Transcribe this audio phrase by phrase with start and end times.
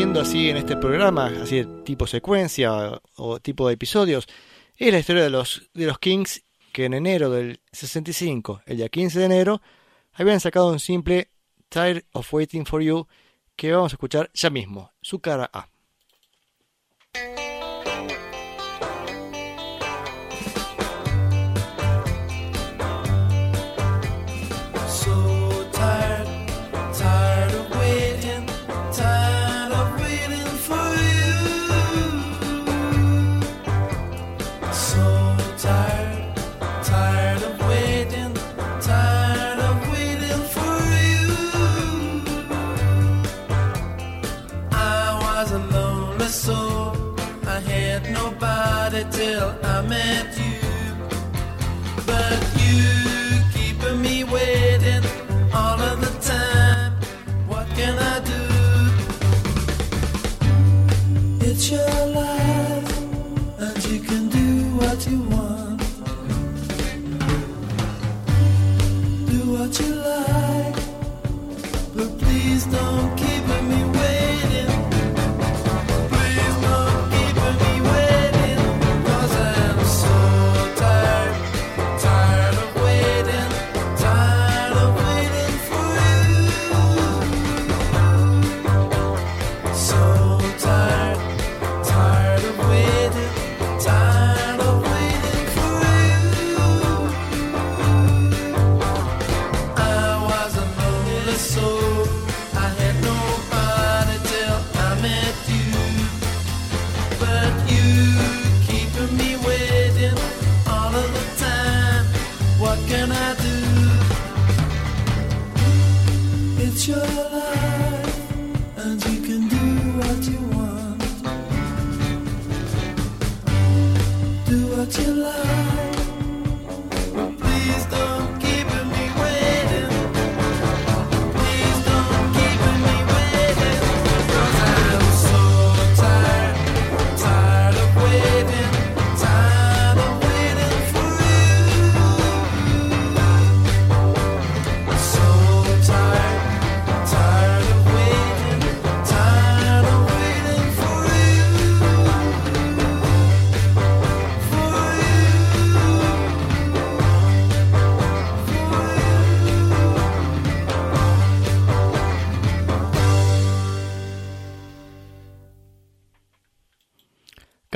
[0.00, 4.26] Así en este programa, así de tipo secuencia o tipo de episodios,
[4.74, 6.42] es la historia de los, de los Kings
[6.72, 9.60] que en enero del 65, el día 15 de enero,
[10.14, 11.28] habían sacado un simple
[11.68, 13.06] Tired of Waiting for You
[13.56, 15.68] que vamos a escuchar ya mismo, su cara A.
[46.30, 46.94] So
[47.44, 50.60] I had nobody till I met you.
[52.06, 53.09] But you.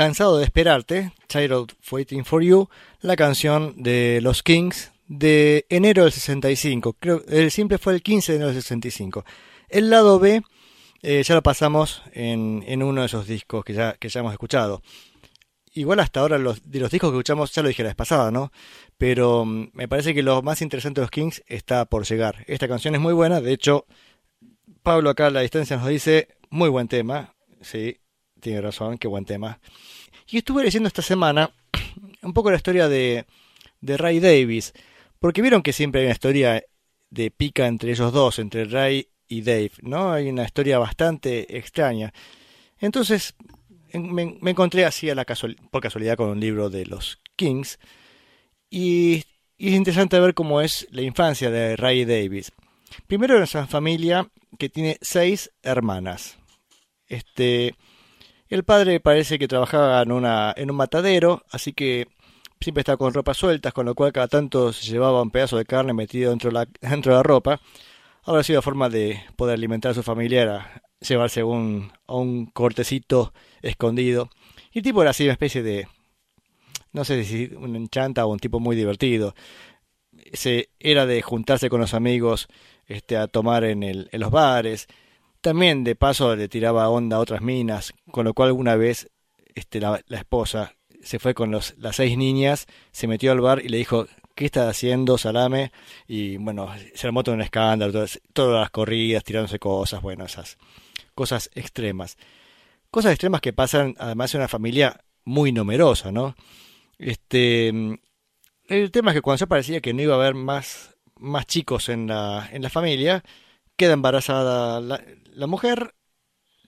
[0.05, 2.69] Cansado de esperarte, Child Waiting for You,
[3.01, 6.93] la canción de los Kings de enero del 65.
[7.01, 9.25] Creo el simple fue el 15 de enero del 65.
[9.71, 10.43] El lado B
[11.01, 14.83] eh, ya lo pasamos en, uno de esos discos que ya, que ya hemos escuchado.
[15.73, 18.31] Igual hasta ahora los, de los discos que escuchamos ya lo dije la vez pasada,
[18.31, 18.53] ¿no?
[18.99, 22.45] Pero mm, me parece que lo más interesante de los Kings está por llegar.
[22.47, 23.87] Esta canción es muy buena, de hecho,
[24.83, 27.97] Pablo acá a la distancia nos dice, muy buen tema, sí,
[28.45, 29.59] tiene razón, qué buen tema.
[30.29, 31.51] Y estuve leyendo esta semana
[32.23, 33.25] un poco la historia de,
[33.81, 34.73] Ray Davis,
[35.19, 36.63] porque vieron que siempre hay una historia
[37.11, 40.13] de pica entre ellos dos, entre Ray y Dave, ¿no?
[40.13, 42.13] Hay una historia bastante extraña.
[42.79, 43.35] Entonces
[43.95, 45.25] me, encontré así a la
[45.71, 47.79] por casualidad con un libro de los Kings
[48.71, 49.25] y,
[49.57, 52.53] es interesante ver cómo es la infancia de Ray Davis.
[53.07, 56.37] Primero era una familia que tiene seis hermanas.
[57.07, 57.75] Este,
[58.55, 62.07] el padre parece que trabajaba en, una, en un matadero, así que
[62.61, 65.65] siempre estaba con ropa sueltas, con lo cual cada tanto se llevaba un pedazo de
[65.65, 67.61] carne metido dentro de la, dentro de la ropa.
[68.23, 73.35] Ahora sido la forma de poder alimentar a su familia era llevarse un, un cortecito
[73.61, 74.31] escondido.
[74.73, 75.89] Y el tipo era así una especie de,
[76.93, 79.35] no sé si un enchanta o un tipo muy divertido.
[80.33, 82.47] Se, era de juntarse con los amigos
[82.87, 84.87] este, a tomar en, el, en los bares,
[85.45, 89.11] también de paso le tiraba onda a otras minas, con lo cual alguna vez
[89.55, 93.69] este, la, esposa se fue con los, las seis niñas, se metió al bar y
[93.69, 95.71] le dijo, ¿qué estás haciendo, salame?
[96.09, 100.57] Y bueno, se armó todo un escándalo, todas, todas las corridas, tirándose cosas, bueno, esas
[101.15, 102.17] cosas extremas.
[102.91, 106.35] Cosas extremas que pasan además en una familia muy numerosa, ¿no?
[106.97, 111.45] Este, el tema es que cuando ya parecía que no iba a haber más, más
[111.45, 113.23] chicos en la, en la familia,
[113.77, 115.03] queda embarazada la,
[115.35, 115.95] la mujer,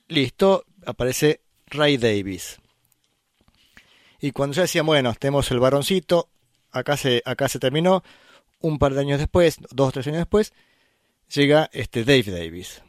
[0.08, 2.58] listo, aparece Ray Davis.
[4.20, 6.28] Y cuando ya decían, bueno, tenemos el varoncito,
[6.70, 8.02] acá se, acá se terminó,
[8.60, 10.52] un par de años después, dos o tres años después,
[11.32, 12.82] llega este Dave Davis,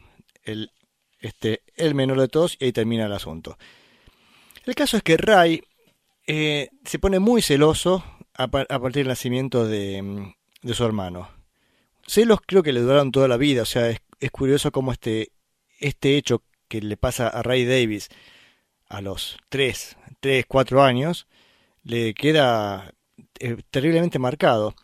[0.44, 0.72] el,
[1.20, 3.58] este, el menor de todos, y ahí termina el asunto.
[4.66, 5.64] El caso es que Ray
[6.26, 8.04] eh, se pone muy celoso
[8.34, 11.30] a, partir del nacimiento de, de, su hermano.
[12.06, 15.32] Celos creo que le duraron toda la vida, o sea, es, es curioso cómo este,
[15.80, 18.10] este hecho que le pasa a Ray Davis
[18.90, 21.28] a los 3, 3 4 años,
[21.84, 22.94] le queda
[23.40, 24.76] eh, terriblemente marcado.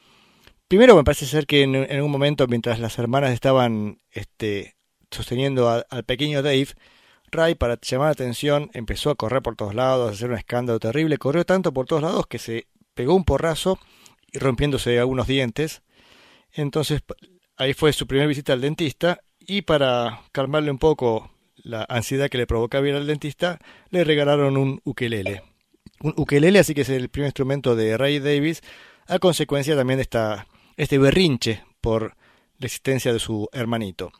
[0.68, 4.76] Primero me parece ser que en, un momento, mientras las hermanas estaban este,
[5.12, 6.70] sosteniendo al pequeño Dave,
[7.32, 10.80] Ray, para llamar la atención, empezó a correr por todos lados, a hacer un escándalo
[10.80, 11.18] terrible.
[11.18, 13.80] Corrió tanto por todos lados que se pegó un porrazo
[14.32, 15.82] y rompiéndose algunos dientes.
[16.52, 17.02] Entonces,
[17.58, 22.38] ahí fue su primera visita al dentista y para calmarle un poco la ansiedad que
[22.38, 23.60] le provocaba ir al dentista,
[23.90, 25.44] le regalaron un ukelele.
[26.02, 28.62] Un ukelele, así que es el primer instrumento de Ray Davis,
[29.08, 30.48] a consecuencia también de esta,
[30.78, 32.16] este berrinche por
[32.60, 34.12] la existencia de su hermanito.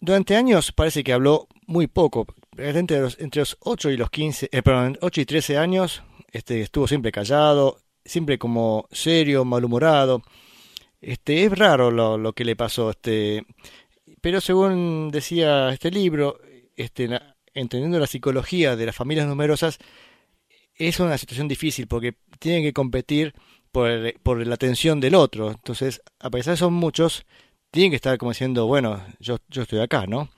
[0.00, 2.26] Durante años parece que habló muy poco.
[2.56, 6.60] Entre los, entre los 8 y los 15, eh, perdón, 8 y 13 años, este,
[6.60, 10.22] estuvo siempre callado, siempre como serio, malhumorado.
[11.00, 12.90] Este, es raro lo, lo que le pasó.
[12.90, 13.44] Este,
[14.20, 16.38] pero según decía este libro,
[16.74, 17.08] este,
[17.54, 19.78] entendiendo la psicología de las familias numerosas,
[20.74, 23.34] es una situación difícil porque tienen que competir
[23.72, 23.90] por,
[24.22, 25.50] por la atención del otro.
[25.50, 27.24] Entonces, a pesar de son muchos,
[27.70, 30.28] tienen que estar como diciendo, bueno, yo, yo estoy acá, ¿no?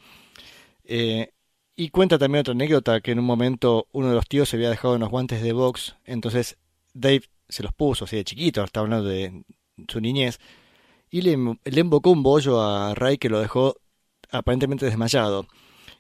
[0.85, 1.33] Eh,
[1.77, 4.71] y cuenta también otra anécdota que en un momento uno de los tíos se había
[4.71, 6.59] dejado unos guantes de box, entonces
[6.95, 9.45] Dave se los puso así de chiquito, estaba hablando de
[9.89, 10.39] su niñez,
[11.11, 13.77] y le, le invocó un bollo a Ray que lo dejó
[14.31, 15.47] aparentemente desmayado.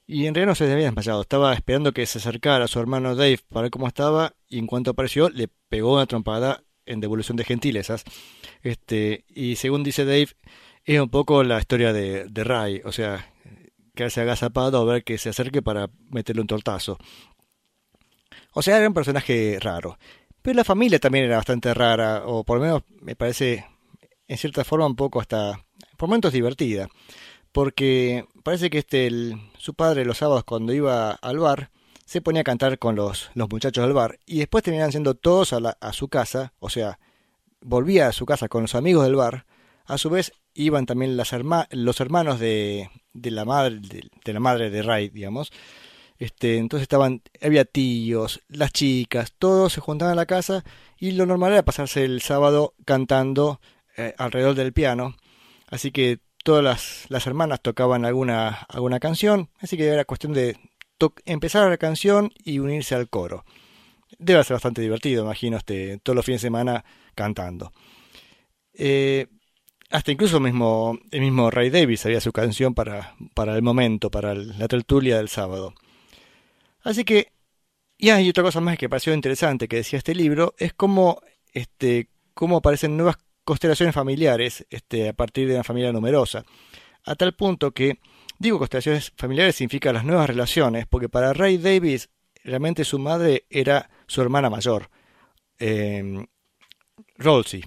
[0.07, 3.41] Y en realidad no se había desmayado, estaba esperando que se acercara su hermano Dave
[3.49, 7.45] para ver cómo estaba y en cuanto apareció le pegó una trompada en devolución de
[7.45, 8.05] gentilezas.
[8.63, 10.29] Este, y según dice Dave,
[10.85, 13.31] es un poco la historia de, de Ray, o sea,
[13.95, 16.99] que se haga zapado a ver que se acerque para meterle un tortazo.
[18.55, 19.99] O sea, era un personaje raro.
[20.43, 23.67] Pero la familia también era bastante rara, o por lo menos me parece
[24.27, 25.65] en cierta forma un poco hasta,
[25.97, 26.89] por momentos divertida,
[27.53, 29.11] porque parece que este,
[29.59, 31.71] su padre los sábados cuando iba al bar,
[32.05, 35.53] se ponía a cantar con los, los muchachos del bar, y después terminaban siendo todos
[35.53, 36.99] a, a su casa, o sea,
[37.61, 39.47] volvía a su casa con los amigos del bar,
[39.87, 41.33] a su vez iban también las
[41.71, 45.51] los hermanos de, de la madre de, de, la madre de Ray, digamos.
[46.19, 50.65] Este, entonces estaban había tíos, las chicas, todos se juntaban a la casa
[50.99, 53.61] y lo normal era pasarse el sábado cantando
[53.97, 55.17] eh, alrededor del piano.
[55.69, 60.57] Así que todas las, las, hermanas tocaban alguna, alguna canción, así que era cuestión de
[61.25, 63.45] empezar la canción y unirse al coro.
[64.19, 67.73] Debe ser bastante divertido, imagino, este, todos los fines de semana cantando.
[68.73, 69.27] Eh,
[69.91, 74.35] hasta incluso mismo, el mismo Ray Davis había su canción para, para el momento, para
[74.35, 75.75] la tertulia del sábado.
[76.89, 77.33] Así que,
[77.99, 81.21] y hay otra cosa más que pareció interesante que decía este libro, es cómo,
[81.53, 86.47] este, cómo aparecen nuevas constelaciones familiares este, a partir de una familia numerosa.
[87.05, 87.99] A tal punto que,
[88.39, 92.09] digo constelaciones familiares significa las nuevas relaciones, porque para Ray Davis
[92.43, 94.89] realmente su madre era su hermana mayor,
[95.59, 96.25] eh,
[97.19, 97.63] Rolsey.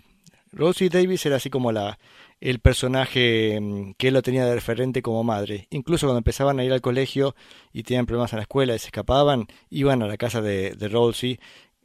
[0.51, 1.99] Rosie Davis era así como la,
[2.41, 5.67] el personaje mm, que él lo tenía de referente como madre.
[5.69, 7.35] Incluso cuando empezaban a ir al colegio
[7.71, 10.87] y tenían problemas en la escuela y se escapaban, iban a la casa de, de
[10.89, 11.39] Rosie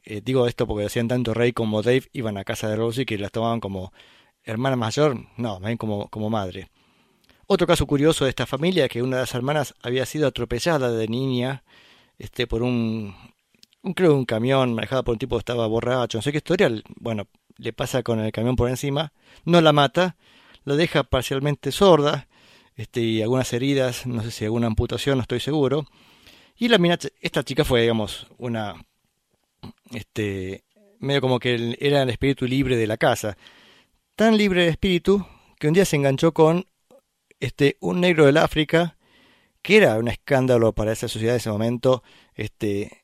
[0.07, 3.19] eh, digo esto porque decían tanto Rey como Dave iban a casa de Rosie que
[3.19, 3.93] las tomaban como
[4.45, 6.71] hermana mayor, no, bien como, como madre.
[7.49, 11.09] Otro caso curioso de esta familia que una de las hermanas había sido atropellada de
[11.09, 11.65] niña
[12.19, 13.17] este, por un,
[13.83, 16.71] un creo un camión manejado por un tipo que estaba borracho, no sé qué historia,
[17.01, 17.27] bueno,
[17.59, 19.13] le pasa con el camión por encima,
[19.45, 20.17] no la mata,
[20.67, 22.29] la deja parcialmente sorda,
[22.75, 25.87] este, y algunas heridas, no sé si alguna amputación, no estoy seguro.
[26.57, 28.75] Y la mina, esta chica fue, digamos, una
[29.93, 30.65] este,
[30.99, 33.37] medio como que era el espíritu libre de la casa.
[34.17, 35.27] Tan libre de espíritu
[35.59, 36.67] que un día se enganchó con
[37.39, 38.97] este, un negro del África,
[39.63, 42.03] que era un escándalo para esa sociedad de ese momento,
[42.35, 43.03] este,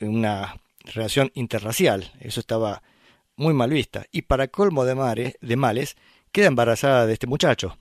[0.00, 2.82] una relación interracial, eso estaba
[3.36, 4.06] muy mal vista.
[4.10, 5.96] Y para colmo de, de males,
[6.32, 7.76] queda embarazada de este muchacho.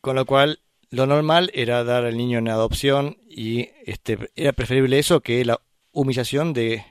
[0.00, 0.60] Con lo cual,
[0.90, 5.60] lo normal era dar al niño en adopción y este, era preferible eso que la
[5.92, 6.84] humillación de,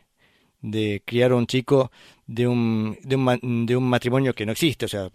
[0.61, 1.91] de criar a un chico
[2.27, 4.85] de un, de un, de un matrimonio que no existe.
[4.85, 5.09] O sea,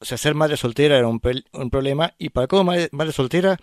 [0.00, 1.20] o sea, ser madre soltera era un,
[1.52, 3.58] un problema y para como madre, soltera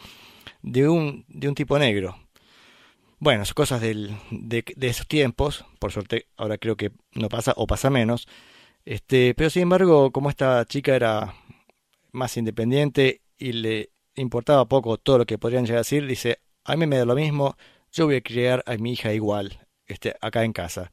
[0.62, 2.16] de un, de un tipo negro.
[3.20, 7.54] Bueno, son cosas del, de, de, esos tiempos, por suerte ahora creo que no pasa
[7.56, 8.28] o pasa menos.
[8.88, 11.34] Este, pero sin embargo, como esta chica era
[12.14, 16.78] más independiente y le importaba poco todo lo que podrían llegar a decir, dice, a
[16.78, 17.58] mí me da lo mismo,
[17.92, 20.90] yo voy a criar a mi hija igual, este, acá en casa.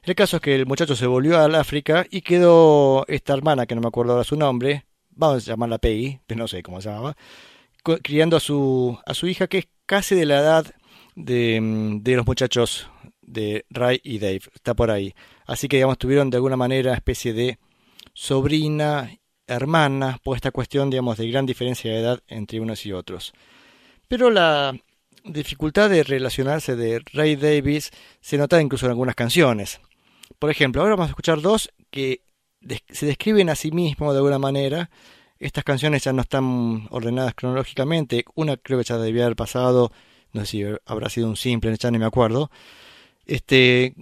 [0.00, 3.74] El caso es que el muchacho se volvió al África y quedó esta hermana, que
[3.74, 7.14] no me acuerdo ahora su nombre, vamos a llamarla Peggy, no sé cómo se llamaba,
[8.02, 10.74] criando a su, a su hija que es casi de la edad
[11.14, 11.60] de,
[12.00, 12.88] de los muchachos
[13.32, 15.14] de Ray y Dave, está por ahí.
[15.46, 17.58] Así que digamos tuvieron de alguna manera especie de
[18.12, 19.10] sobrina,
[19.46, 23.32] hermana, por esta cuestión digamos de gran diferencia de edad entre unos y otros.
[24.08, 24.74] Pero la
[25.24, 29.80] dificultad de relacionarse de Ray Davis se nota incluso en algunas canciones.
[30.38, 32.22] Por ejemplo, ahora vamos a escuchar dos que
[32.90, 34.90] se describen a sí mismos de alguna manera.
[35.38, 38.24] Estas canciones ya no están ordenadas cronológicamente.
[38.34, 39.92] Una creo que ya debía haber pasado,
[40.32, 42.50] no sé si habrá sido un simple, ya no me acuerdo.
[43.26, 43.94] Este,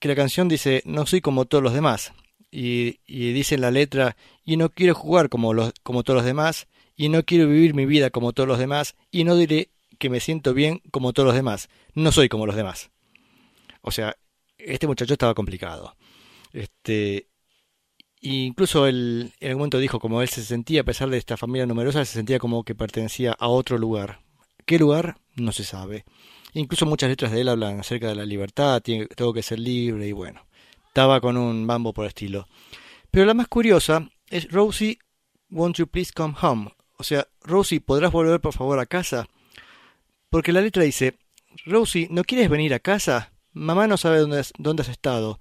[0.00, 2.12] que la canción dice, no soy como todos los demás.
[2.50, 6.66] Y, dice en la letra, y no quiero jugar como, los, como todos los demás,
[6.96, 10.20] y no quiero vivir mi vida como todos los demás, y no diré que me
[10.20, 11.68] siento bien como todos los demás.
[11.94, 12.90] No soy como los demás.
[13.82, 14.16] O sea,
[14.58, 15.96] este muchacho estaba complicado.
[16.52, 17.28] Este,
[18.20, 21.66] incluso él en algún momento dijo como él se sentía, a pesar de esta familia
[21.66, 24.20] numerosa, se sentía como que pertenecía a otro lugar.
[24.64, 25.18] ¿Qué lugar?
[25.36, 26.04] No se sabe.
[26.54, 30.12] Incluso muchas letras de él hablan acerca de la libertad, tengo que ser libre y
[30.12, 30.46] bueno,
[30.86, 32.48] estaba con un bambo por estilo.
[33.10, 34.98] Pero la más curiosa es Rosie,
[35.50, 36.70] won't you please come home?
[36.98, 39.28] O sea, Rosie, ¿podrás volver por favor a casa?
[40.30, 41.16] Porque la letra dice,
[41.64, 43.32] Rosie, ¿no quieres venir a casa?
[43.52, 45.38] Mamá no sabe dónde has, dónde has estado.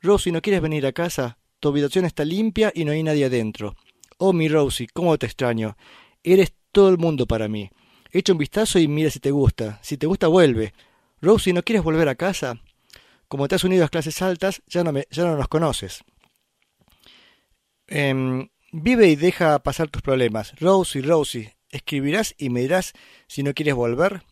[0.00, 1.38] Rosie, ¿no quieres venir a casa?
[1.60, 3.76] Tu habitación está limpia y no hay nadie adentro.
[4.18, 5.76] Oh, mi Rosie, cómo te extraño.
[6.22, 7.70] Eres todo el mundo para mí.
[8.16, 9.78] Echa un vistazo y mira si te gusta.
[9.82, 10.72] Si te gusta, vuelve.
[11.20, 12.58] Rosie, ¿no quieres volver a casa?
[13.28, 16.02] Como te has unido a clases altas, ya no, me, ya no nos conoces.
[17.86, 20.58] Em, vive y deja pasar tus problemas.
[20.58, 22.94] Rosie, Rosie, escribirás y me dirás
[23.26, 24.22] si no quieres volver.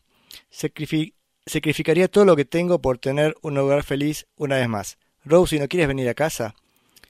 [0.49, 4.97] sacrificaría todo lo que tengo por tener un hogar feliz una vez más.
[5.23, 6.55] Rosie, ¿no quieres venir a casa?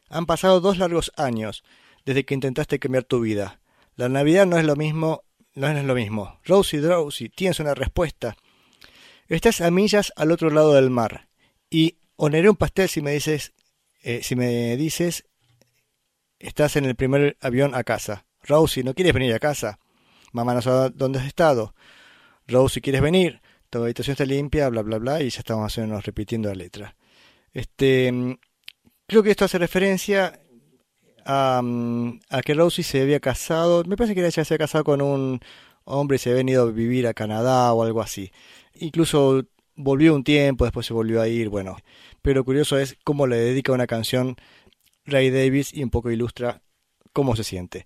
[0.10, 1.64] Han pasado dos largos años
[2.04, 3.62] desde que intentaste cambiar tu vida.
[3.96, 5.24] La Navidad no es lo mismo,
[5.56, 6.40] no es lo mismo.
[6.46, 8.36] Rosie, Rosie, tienes una respuesta.
[9.28, 11.30] Estás a millas al otro lado del mar
[11.70, 13.54] y honraré un pastel si me dices,
[14.04, 15.26] eh, si me dices,
[16.38, 18.26] estás en el primer avión a casa.
[18.42, 19.80] Rosie, ¿no quieres venir a casa?
[20.32, 21.74] Mamá no sabe dónde has estado.
[22.48, 26.00] Rose, si quieres venir, tu habitación está limpia, bla, bla, bla, y ya estamos haciendo,
[26.02, 26.96] repitiendo la letra.
[27.54, 28.38] Este,
[29.08, 30.40] creo que esto hace referencia
[31.26, 31.62] a,
[32.30, 35.40] a que Rosie se había casado, me parece que ella se había casado con un
[35.86, 38.32] hombre y se había venido a vivir a Canadá o algo así.
[38.76, 39.44] Incluso
[39.76, 41.78] volvió un tiempo, después se volvió a ir, bueno.
[42.22, 44.36] Pero curioso es cómo le dedica una canción
[45.06, 46.62] Ray Davis y un poco ilustra
[47.14, 47.86] cómo se siente.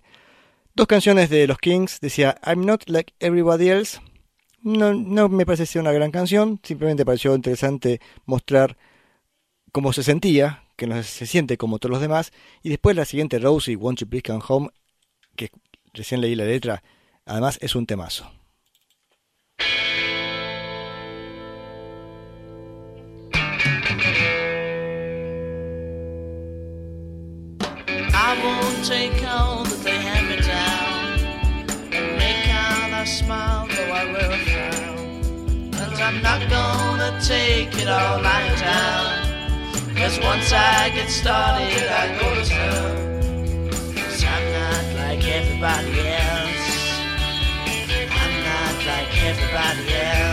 [0.74, 4.00] Dos canciones de los Kings, decía I'm Not Like Everybody Else.
[4.62, 8.76] No, no me parecía una gran canción, simplemente pareció interesante mostrar
[9.72, 12.32] cómo se sentía, que no se siente como todos los demás.
[12.62, 14.70] Y después la siguiente, Rosie, Won't You Please Come Home,
[15.36, 15.50] que
[15.92, 16.82] recién leí la letra,
[17.26, 18.32] además es un temazo.
[40.00, 43.70] Cause once I get started, I go to town.
[43.94, 46.68] Cause I'm not like everybody else.
[48.08, 50.29] I'm not like everybody else.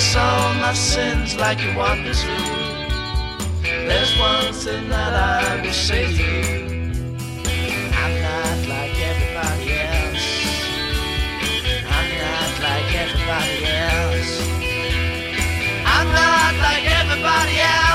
[0.00, 2.26] confess all my sins like you want me to.
[3.62, 7.04] There's one thing that I will say to you.
[8.02, 10.26] I'm not like everybody else.
[11.96, 14.32] I'm not like everybody else.
[15.84, 17.89] I'm not like everybody else.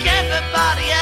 [0.00, 0.99] like everybody else.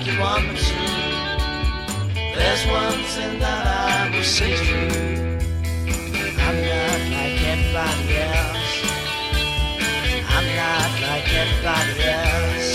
[0.00, 0.74] You want me to.
[2.34, 4.88] There's one thing that I will say true.
[6.46, 8.72] I'm not like everybody else.
[10.32, 12.72] I'm not like everybody else.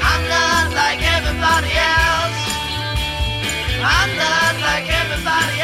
[0.00, 2.40] I'm not like everybody else.
[3.84, 5.55] I'm not like everybody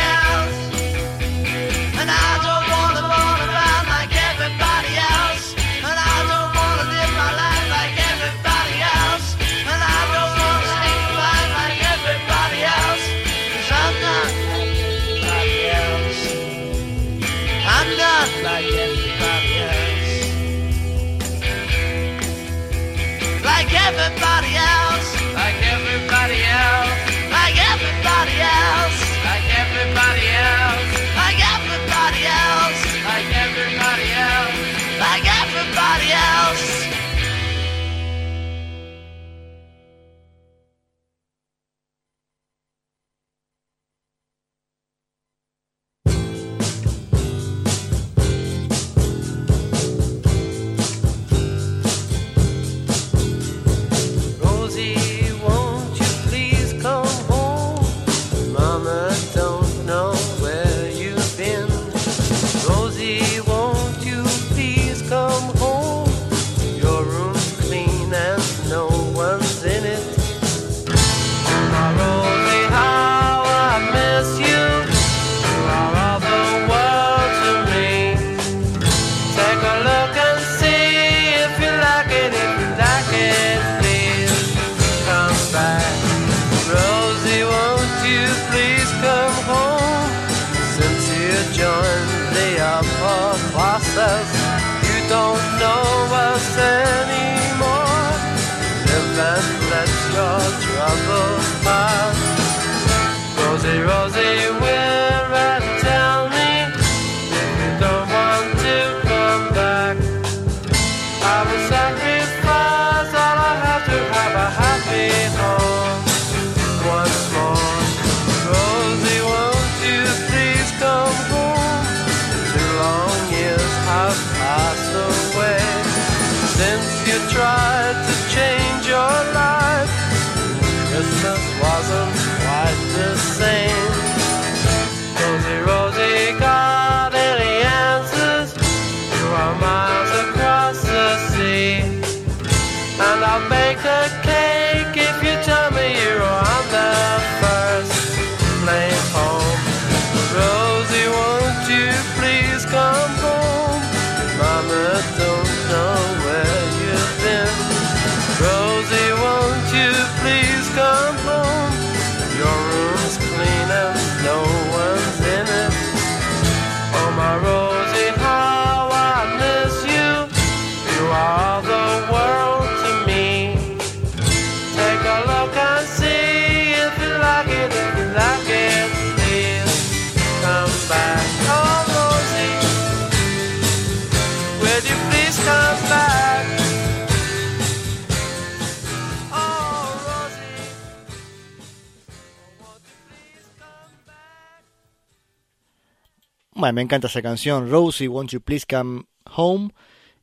[196.71, 199.71] Me encanta esa canción, Rosie, Won't You Please Come Home,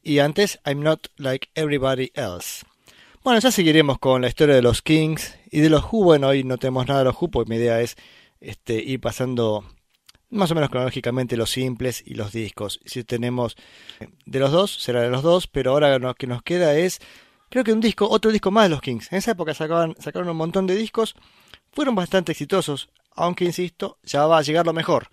[0.01, 2.65] y antes I'm Not Like Everybody Else.
[3.25, 6.05] Bueno, ya seguiremos con la historia de los Kings y de los Who.
[6.05, 7.97] Bueno, hoy no tenemos nada de los Who, porque mi idea es
[8.39, 9.65] este, ir pasando
[10.29, 12.79] más o menos cronológicamente los simples y los discos.
[12.85, 13.57] Si tenemos
[14.25, 16.99] de los dos, será de los dos, pero ahora lo que nos queda es,
[17.49, 19.11] creo que un disco, otro disco más de los Kings.
[19.11, 21.15] En esa época sacaban, sacaron un montón de discos,
[21.73, 25.09] fueron bastante exitosos, aunque insisto, ya va a llegar lo mejor.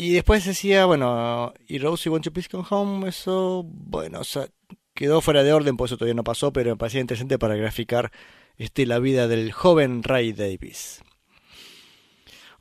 [0.00, 4.46] Y después decía, bueno, y Rosie Won't You Please Come Home, eso, bueno, o sea,
[4.94, 8.12] quedó fuera de orden, por eso todavía no pasó, pero me parecía interesante para graficar
[8.58, 11.02] este, la vida del joven Ray Davis.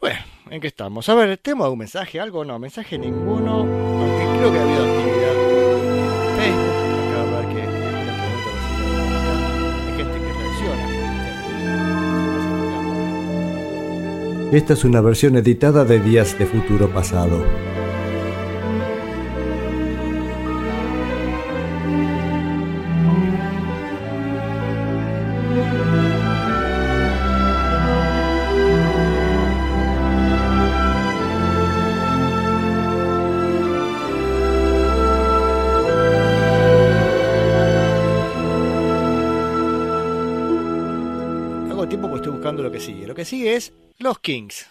[0.02, 0.18] Bueno,
[0.50, 1.10] ¿en qué estamos?
[1.10, 2.20] A ver, ¿tenemos algún mensaje?
[2.20, 2.44] ¿Algo?
[2.44, 5.17] No, mensaje ninguno, aunque creo que ha habido
[14.52, 17.44] Esta es una versión editada de Días de Futuro Pasado.
[41.70, 43.06] Hago tiempo porque estoy buscando lo que sigue.
[43.06, 44.68] Lo que sigue es Los Kings.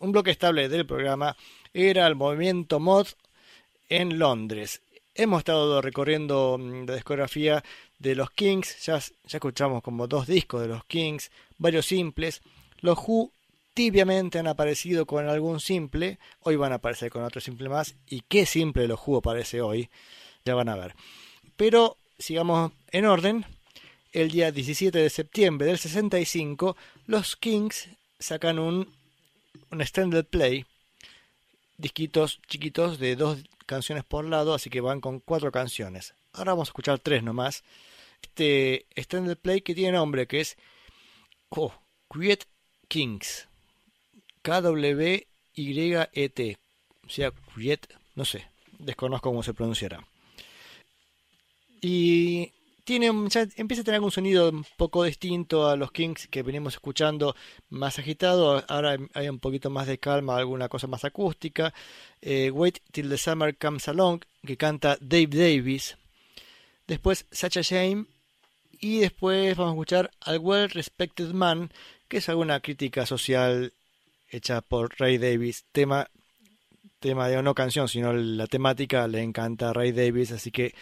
[0.00, 1.34] Un bloque estable del programa
[1.72, 3.06] era el movimiento mod
[3.88, 4.82] en Londres.
[5.14, 7.64] Hemos estado recorriendo mm, la discografía
[7.98, 12.42] de los Kings, ya, ya escuchamos como dos discos de los Kings, varios simples.
[12.80, 13.32] Los Who
[13.72, 17.94] tibiamente han aparecido con algún simple, hoy van a aparecer con otro simple más.
[18.06, 19.88] ¿Y qué simple los Who aparece hoy?
[20.44, 20.94] Ya van a ver.
[21.56, 23.46] Pero sigamos en orden.
[24.12, 28.92] El día 17 de septiembre del 65, los Kings sacan un,
[29.70, 30.66] un extended play,
[31.78, 36.14] disquitos chiquitos de dos canciones por lado, así que van con cuatro canciones.
[36.32, 37.64] Ahora vamos a escuchar tres nomás.
[38.22, 40.56] Este extended play que tiene nombre, que es
[41.50, 41.72] oh,
[42.08, 42.46] Quiet
[42.88, 43.48] Kings.
[44.42, 45.18] K-W-Y-E-T.
[47.04, 48.46] O sea, Quiet, no sé,
[48.78, 50.06] desconozco cómo se pronunciará.
[51.80, 52.52] Y
[52.86, 56.74] tiene, ya empieza a tener algún sonido un poco distinto a los Kings que venimos
[56.74, 57.34] escuchando
[57.68, 58.64] más agitado.
[58.68, 61.74] Ahora hay un poquito más de calma, alguna cosa más acústica.
[62.22, 65.96] Eh, Wait Till the Summer Comes Along, que canta Dave Davis.
[66.86, 68.06] Después Such a Shame.
[68.78, 71.72] Y después vamos a escuchar Al Well Respected Man,
[72.06, 73.72] que es alguna crítica social
[74.28, 75.64] hecha por Ray Davis.
[75.72, 76.08] Tema,
[77.00, 80.72] tema de no canción, sino la temática le encanta a Ray Davis, así que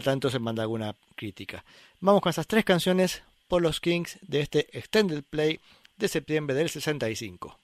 [0.00, 1.64] tanto se manda alguna crítica.
[2.00, 5.60] Vamos con esas tres canciones por los Kings de este Extended Play
[5.96, 7.58] de septiembre del 65.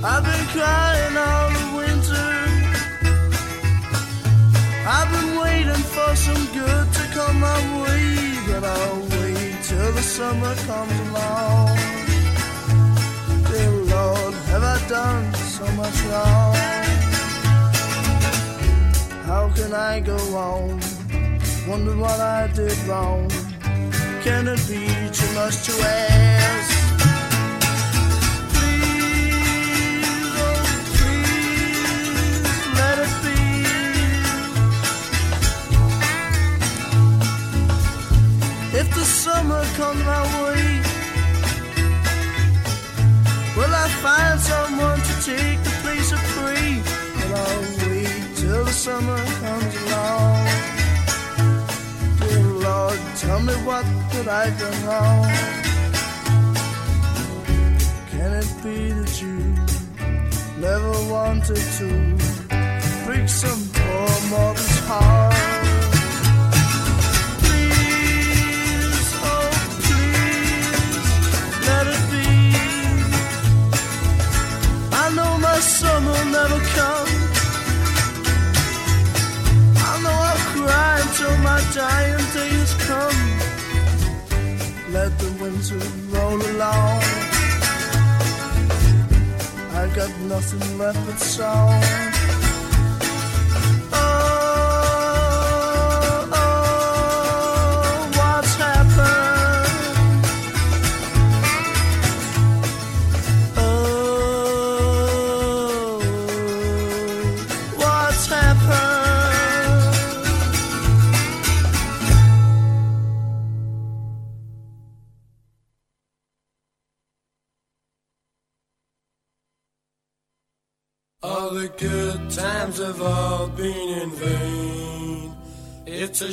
[0.00, 0.87] I've been crying
[10.18, 11.76] summer comes along.
[13.50, 16.54] Dear Lord, have I done so much wrong?
[19.30, 20.80] How can I go on?
[21.68, 23.30] Wonder what I did wrong.
[24.24, 24.82] Can it be
[25.18, 26.77] too much to ask?
[39.28, 40.64] Summer comes my way,
[43.56, 46.72] will I find someone to take the place of free?
[47.16, 50.46] But I'll wait till the summer comes along.
[52.20, 55.24] Dear Lord, tell me what did I do wrong?
[58.12, 59.38] Can it be that you
[60.66, 61.88] never wanted to
[63.04, 65.37] break some poor mortal's heart?
[85.70, 87.02] Winter roll along.
[89.72, 92.17] I got nothing left but song.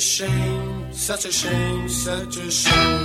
[0.06, 3.05] Shame, such a shame, such a shame.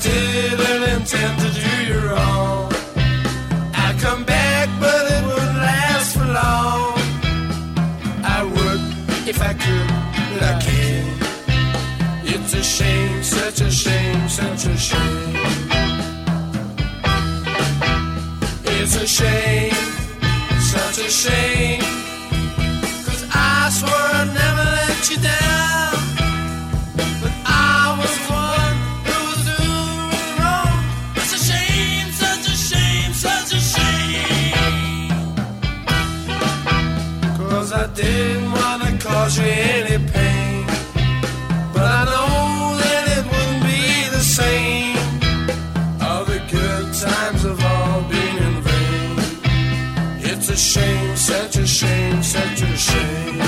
[0.00, 1.69] didn't intend to do
[50.42, 53.40] It's a shame, such a shame, such a shame.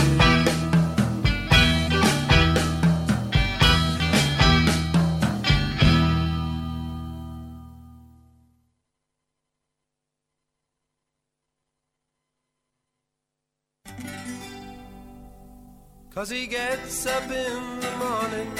[16.11, 18.55] Cause he gets up in the morning,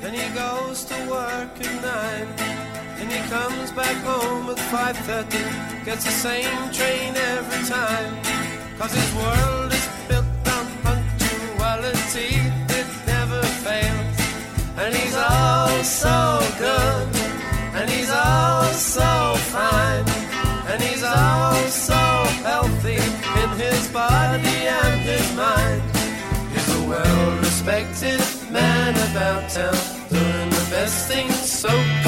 [0.00, 2.67] then he goes to work at nine.
[2.98, 8.12] Then he comes back home at 5.30, gets the same train every time.
[8.76, 12.34] Cause his world is built on punctuality,
[12.78, 14.18] it never fails.
[14.78, 17.08] And he's all so good,
[17.78, 20.06] and he's all so fine,
[20.70, 22.02] and he's all so
[22.42, 22.98] healthy
[23.42, 25.82] in his body and his mind.
[26.52, 32.07] He's a well-respected man about town, doing the best things so conservatively.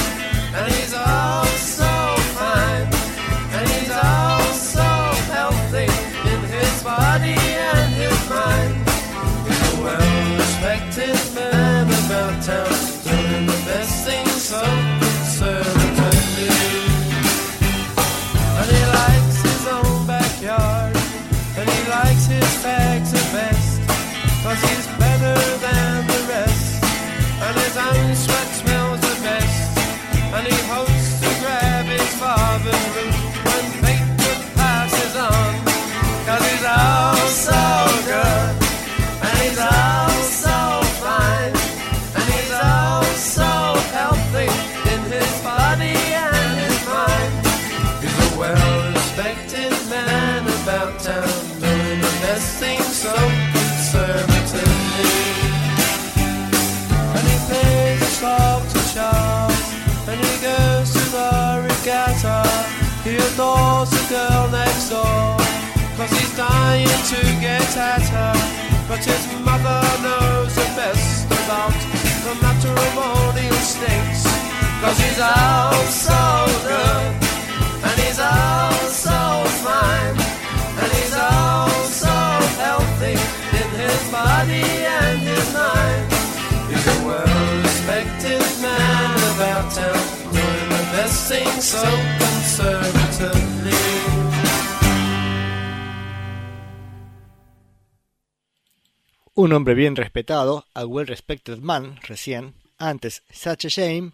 [63.41, 65.35] Adores the girl next door,
[65.97, 68.37] cause he's dying to get at her.
[68.87, 71.73] But his mother knows the best about
[72.21, 74.29] the matrimonial stakes,
[74.81, 76.21] cause he's all so
[76.69, 77.13] good.
[77.81, 79.17] And he's all so
[79.65, 80.17] fine,
[80.77, 82.17] and he's all so
[82.61, 83.17] healthy
[83.57, 84.69] in his body
[85.01, 86.05] and his mind.
[86.69, 89.97] He's a well-respected man about town,
[90.29, 91.81] doing the best things so
[92.19, 93.30] conservatively.
[99.41, 102.53] Un hombre bien respetado, a well respected man, recién.
[102.77, 104.11] Antes, such a shame.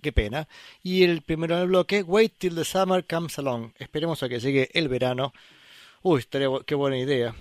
[0.00, 0.46] Qué pena.
[0.84, 3.72] Y el primero en el bloque, wait till the summer comes along.
[3.76, 5.32] Esperemos a que llegue el verano.
[6.02, 7.34] Uy, estaría qué buena idea.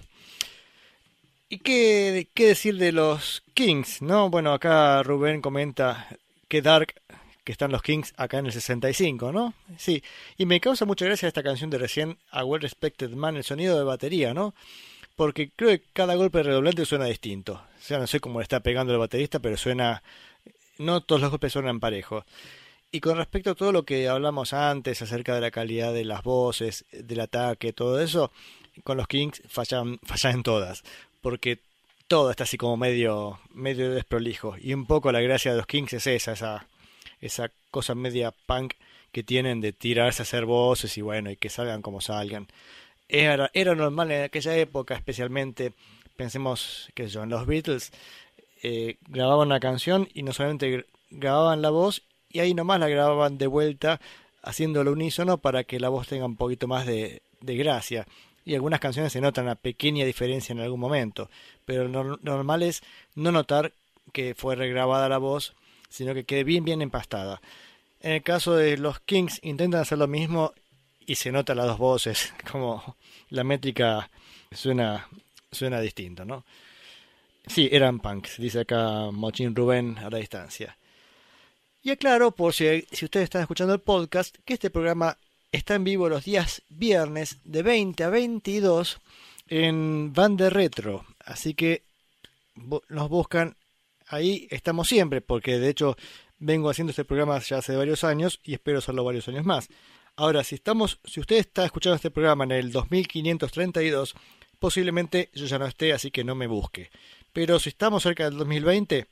[1.47, 4.01] ¿Y qué, qué decir de los Kings?
[4.01, 6.07] No, bueno, acá Rubén comenta
[6.47, 6.95] que Dark,
[7.43, 9.53] que están los Kings acá en el 65, ¿no?
[9.77, 10.03] Sí,
[10.39, 13.77] y me causa mucha gracia esta canción de recién, A Well Respected Man, el sonido
[13.77, 14.55] de batería, ¿no?
[15.15, 17.53] Porque creo que cada golpe redoblante suena distinto.
[17.53, 20.03] O sea, no sé cómo le está pegando el baterista, pero suena.
[20.79, 22.25] No todos los golpes suenan parejos.
[22.91, 26.23] Y con respecto a todo lo que hablamos antes acerca de la calidad de las
[26.23, 28.31] voces, del ataque, todo eso,
[28.83, 30.83] con los Kings fallan, fallan en todas.
[31.21, 31.59] Porque
[32.07, 34.55] todo está así como medio, medio desprolijo.
[34.59, 36.67] Y un poco la gracia de los Kings es esa, esa,
[37.19, 38.75] esa cosa media punk
[39.11, 42.47] que tienen de tirarse a hacer voces y bueno, y que salgan como salgan.
[43.09, 45.73] Era, era normal en aquella época, especialmente,
[46.15, 47.91] pensemos que yo, en los Beatles,
[48.63, 52.87] eh, grababan una canción y no solamente gr- grababan la voz y ahí nomás la
[52.87, 53.99] grababan de vuelta
[54.41, 58.07] haciéndolo unísono para que la voz tenga un poquito más de, de gracia.
[58.45, 61.29] Y algunas canciones se nota una pequeña diferencia en algún momento,
[61.65, 62.83] pero lo normal es
[63.15, 63.71] no notar
[64.11, 65.53] que fue regrabada la voz,
[65.89, 67.41] sino que quede bien bien empastada.
[68.01, 70.53] En el caso de los Kings intentan hacer lo mismo
[71.05, 72.97] y se nota las dos voces, como
[73.29, 74.09] la métrica
[74.51, 75.07] suena,
[75.51, 76.45] suena distinto, ¿no?
[77.47, 80.77] Sí, eran punks, dice acá Mochín Rubén a la distancia.
[81.81, 85.17] Y aclaro, por si, si ustedes están escuchando el podcast, que este programa
[85.51, 88.99] está en vivo los días viernes de 20 a 22
[89.49, 91.05] en Van de Retro.
[91.19, 91.83] Así que
[92.89, 93.55] nos buscan
[94.07, 95.95] ahí, estamos siempre, porque de hecho
[96.39, 99.69] vengo haciendo este programa ya hace varios años y espero hacerlo varios años más.
[100.15, 104.13] Ahora, si estamos, si usted está escuchando este programa en el 2532,
[104.59, 106.91] posiblemente yo ya no esté, así que no me busque.
[107.31, 109.07] Pero si estamos cerca del 2020,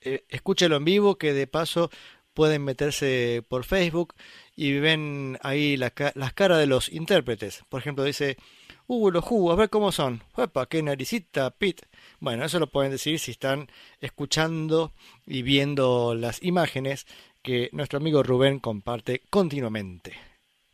[0.00, 1.90] eh, escúchelo en vivo, que de paso
[2.32, 4.14] pueden meterse por Facebook
[4.56, 5.92] y ven ahí las
[6.34, 7.62] caras de los intérpretes.
[7.68, 8.38] Por ejemplo, dice,
[8.86, 10.22] uh, los Who, a ver cómo son.
[10.36, 11.82] Uepa, qué naricita, Pit.
[12.18, 13.68] Bueno, eso lo pueden decir si están
[14.00, 14.92] escuchando
[15.26, 17.06] y viendo las imágenes
[17.44, 20.14] que nuestro amigo Rubén comparte continuamente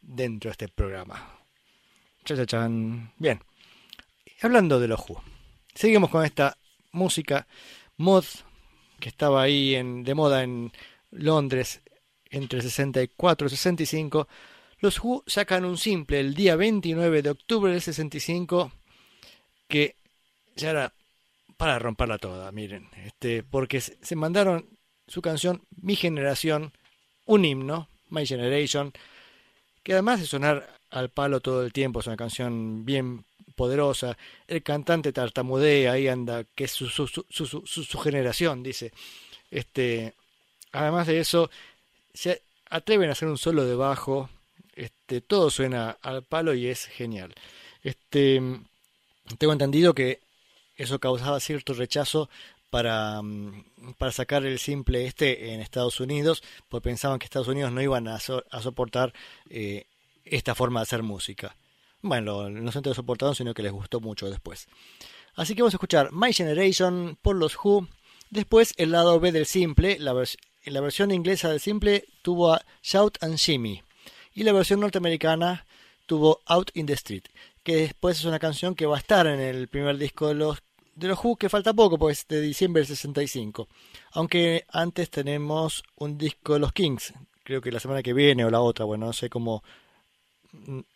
[0.00, 1.40] dentro de este programa.
[2.24, 3.12] Cha, cha, chan.
[3.18, 3.40] Bien,
[4.40, 5.20] hablando de los Who,
[5.74, 6.56] seguimos con esta
[6.92, 7.48] música
[7.96, 8.24] mod
[9.00, 10.70] que estaba ahí en, de moda en
[11.10, 11.82] Londres
[12.30, 14.28] entre 64 y 65.
[14.78, 18.70] Los Who sacan un simple el día 29 de octubre del 65
[19.66, 19.96] que
[20.54, 20.94] ya era
[21.56, 24.79] para romperla toda, miren, este, porque se mandaron
[25.10, 26.72] su canción Mi Generación,
[27.26, 28.92] un himno, My Generation,
[29.82, 33.24] que además de sonar al palo todo el tiempo, es una canción bien
[33.56, 38.92] poderosa, el cantante tartamudea, ahí anda, que es su, su, su, su, generación, dice.
[39.50, 40.14] Este,
[40.70, 41.50] además de eso,
[42.14, 44.30] se atreven a hacer un solo de bajo,
[44.76, 47.34] este, todo suena al palo y es genial.
[47.82, 48.40] Este,
[49.38, 50.20] tengo entendido que
[50.76, 52.30] eso causaba cierto rechazo
[52.70, 53.64] para, mm,
[53.98, 58.08] para sacar el simple este en Estados Unidos, porque pensaban que Estados Unidos no iban
[58.08, 59.12] a, so- a soportar
[59.48, 59.86] eh,
[60.24, 61.56] esta forma de hacer música.
[62.02, 64.68] Bueno, no solamente lo soportaron, sino que les gustó mucho después.
[65.34, 67.88] Así que vamos a escuchar My Generation por los Who.
[68.30, 70.14] Después el lado B del simple, la,
[70.64, 73.82] la versión inglesa del simple tuvo a Shout and Shimmy.
[74.34, 75.66] Y la versión norteamericana
[76.06, 77.24] tuvo Out in the Street,
[77.62, 80.62] que después es una canción que va a estar en el primer disco de los,
[81.00, 83.68] de los Who, que falta poco, pues de diciembre del 65.
[84.12, 88.50] Aunque antes tenemos un disco de los Kings, creo que la semana que viene o
[88.50, 89.64] la otra, bueno, no sé cómo,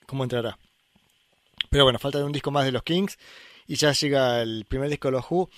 [0.06, 0.58] cómo entrará.
[1.70, 3.18] Pero bueno, falta un disco más de los Kings
[3.66, 5.48] y ya llega el primer disco de los Who.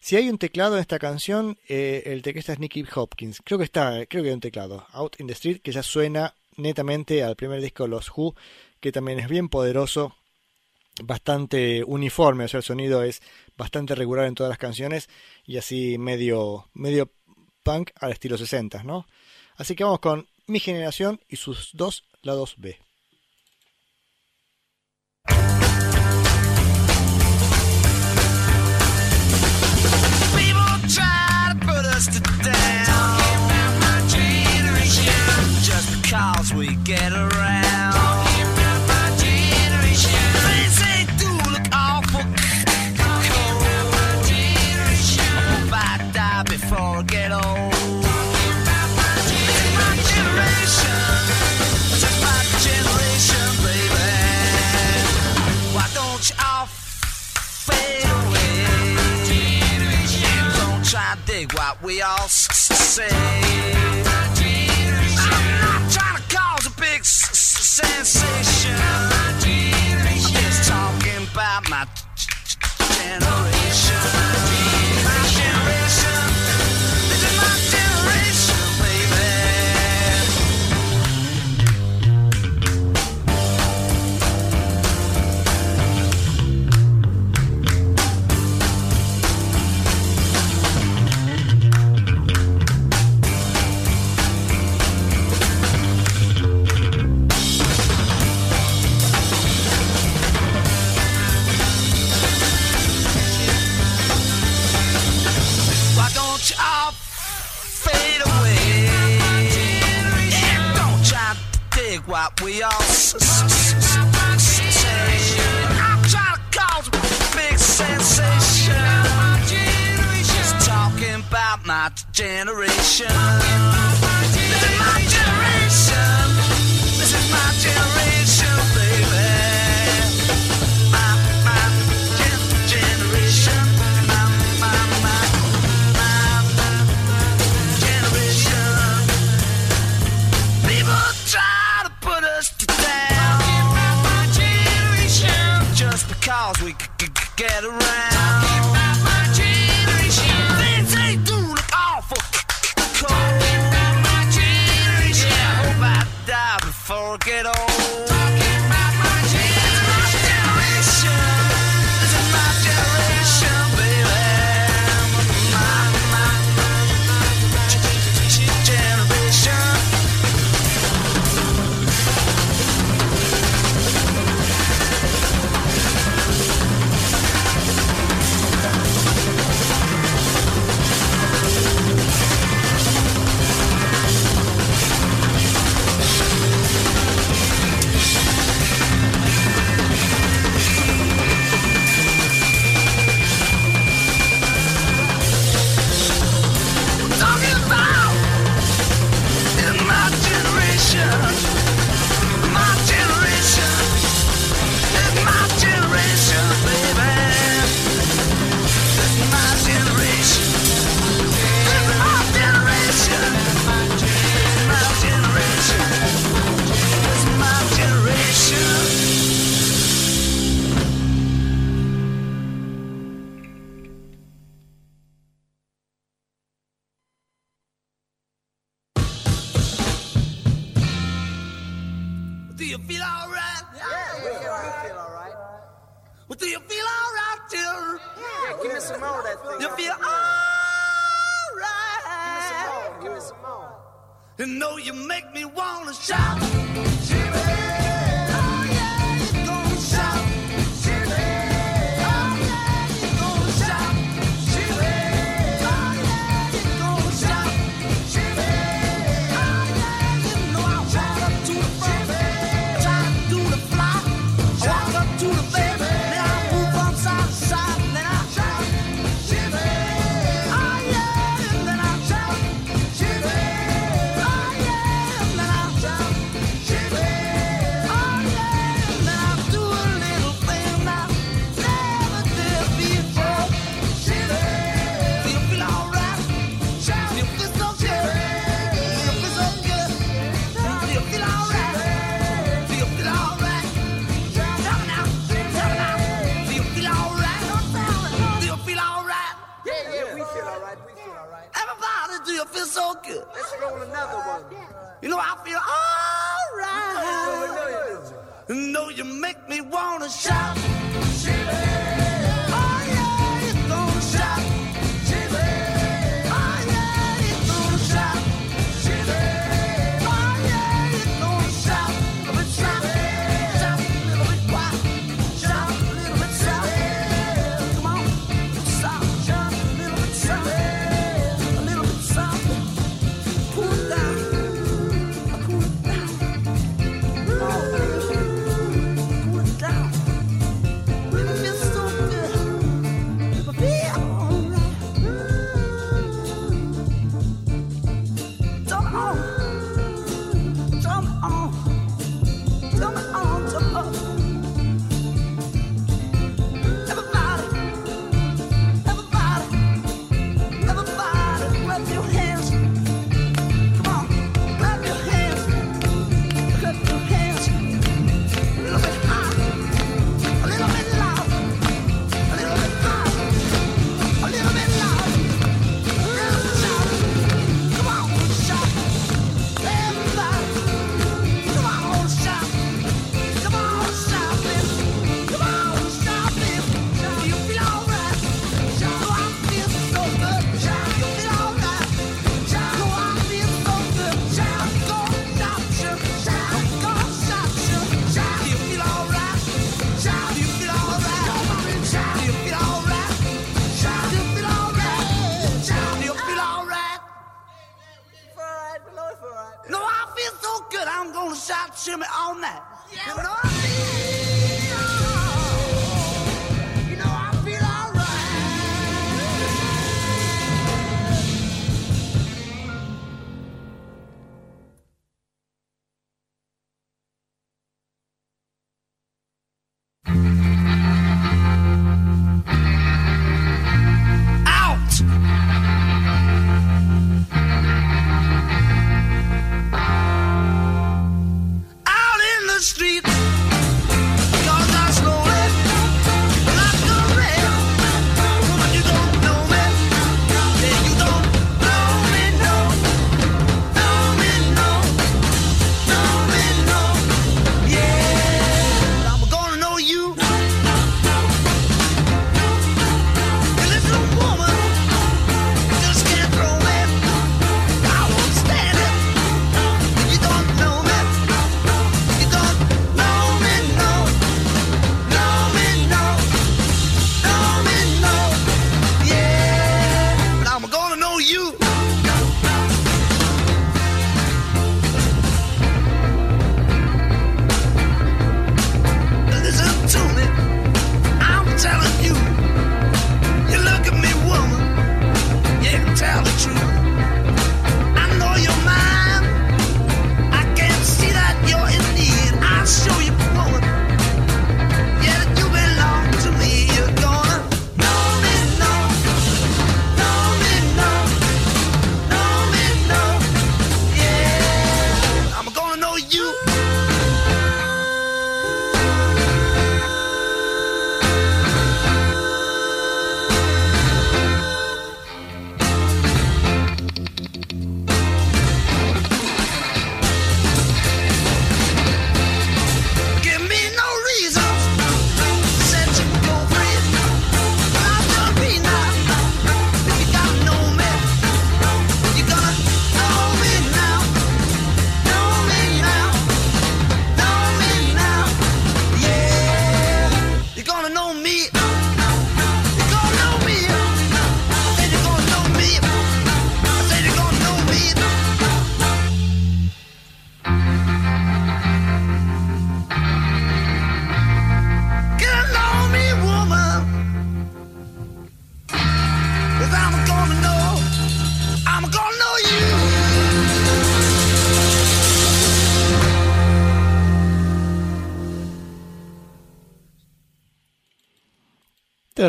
[0.00, 3.42] Si hay un teclado en esta canción, eh, el teclista es Nicky Hopkins.
[3.44, 6.34] Creo que está, creo que hay un teclado, Out in the Street, que ya suena
[6.56, 8.34] netamente al primer disco de los Who,
[8.80, 10.16] que también es bien poderoso,
[11.02, 13.20] bastante uniforme, o sea, el sonido es
[13.56, 15.08] bastante regular en todas las canciones
[15.44, 17.10] y así medio, medio
[17.62, 19.06] punk al estilo 60, ¿no?
[19.56, 22.78] Así que vamos con Mi Generación y sus dos lados B.
[62.98, 63.10] I'm
[65.60, 68.74] not trying to cause a big sensation.
[68.74, 69.38] I'm
[70.32, 71.86] just talking about my
[72.96, 73.55] generation.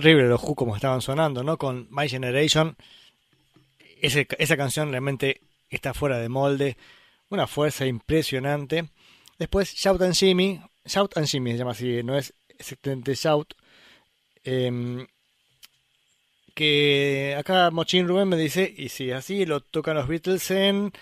[0.08, 1.58] Terrible los Who como estaban sonando, ¿no?
[1.58, 2.78] Con My Generation.
[4.00, 6.78] Esa canción realmente está fuera de molde.
[7.28, 8.88] Una fuerza impresionante.
[9.38, 10.62] Después Shout and Shimmy.
[10.86, 13.54] Shout and Shimmy se llama así, no es exactamente Shout.
[14.46, 15.06] Em,
[16.56, 20.94] que acá Mochin Rubén me dice, y si así lo tocan los Beatles en,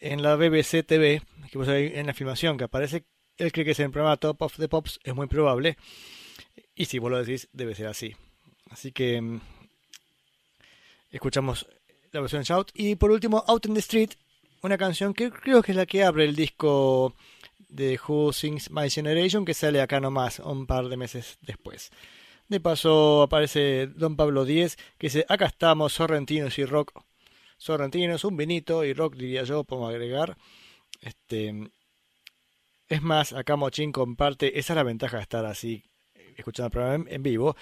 [0.00, 1.22] en la BBC TV,
[1.52, 3.04] que ahí en la filmación que aparece,
[3.36, 5.76] él cree que es en el programa Top of the Pops, es muy probable.
[6.74, 8.16] Y si vos lo decís, debe ser así.
[8.70, 9.40] Así que mm,
[11.10, 11.66] escuchamos
[12.12, 12.70] la versión Shout.
[12.74, 14.10] Y por último, Out in the Street,
[14.62, 17.14] una canción que creo que es la que abre el disco
[17.68, 21.90] de Who Sings My Generation, que sale acá nomás, un par de meses después.
[22.48, 27.00] De paso aparece Don Pablo Díez, que dice, acá estamos, sorrentinos y rock.
[27.58, 30.36] Sorrentinos, un vinito y rock, diría yo, podemos agregar.
[31.00, 31.70] Este,
[32.88, 35.84] es más, acá Mochín comparte, esa es la ventaja de estar así,
[36.36, 37.56] escuchando el programa en, en vivo,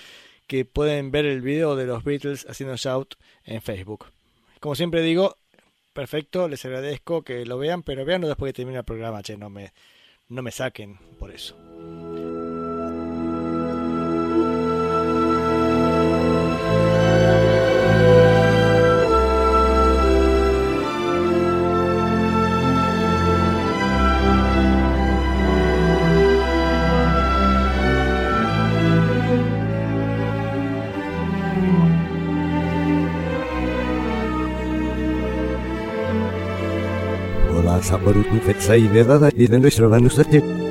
[0.48, 4.06] que pueden ver el video de los Beatles haciendo shout en Facebook.
[4.58, 5.36] Como siempre digo,
[5.92, 9.50] perfecto, les agradezco que lo vean, pero veanlo después que termine el programa, che, no
[9.50, 9.72] me,
[10.28, 11.54] no me saquen por eso.
[37.82, 40.67] サボるにフェツサイベダダイデンドシロバヌサティ